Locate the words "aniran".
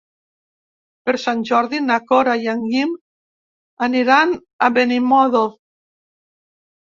3.89-4.33